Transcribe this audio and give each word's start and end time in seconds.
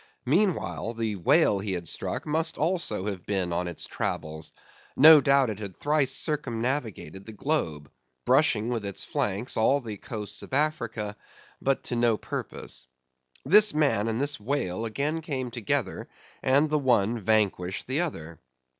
Meanwhile, 0.25 0.95
the 0.95 1.15
whale 1.17 1.59
he 1.59 1.73
had 1.73 1.87
struck 1.87 2.25
must 2.25 2.57
also 2.57 3.05
have 3.05 3.23
been 3.27 3.53
on 3.53 3.67
its 3.67 3.85
travels; 3.85 4.51
no 4.95 5.21
doubt 5.21 5.51
it 5.51 5.59
had 5.59 5.77
thrice 5.77 6.11
circumnavigated 6.11 7.23
the 7.27 7.31
globe, 7.31 7.91
brushing 8.25 8.69
with 8.69 8.83
its 8.83 9.03
flanks 9.03 9.55
all 9.55 9.79
the 9.79 9.97
coasts 9.97 10.41
of 10.41 10.53
Africa; 10.53 11.15
but 11.61 11.83
to 11.83 11.95
no 11.95 12.17
purpose. 12.17 12.87
This 13.45 13.75
man 13.75 14.07
and 14.07 14.19
this 14.19 14.39
whale 14.39 14.85
again 14.85 15.21
came 15.21 15.51
together, 15.51 16.09
and 16.41 16.67
the 16.71 16.79
one 16.79 17.19
vanquished 17.19 17.85
the 17.85 18.01
other. 18.01 18.39